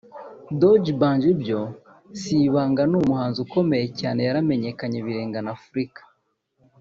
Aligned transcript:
D’banj 0.59 1.23
byo 1.41 1.61
si 2.19 2.35
ibanga 2.47 2.81
ni 2.89 2.95
umuhanzi 3.01 3.37
ukomeye 3.45 3.85
cyane 3.99 4.19
yaramenyekanye 4.27 4.97
birenga 5.05 5.39
na 5.43 5.51
Afurika 5.57 6.01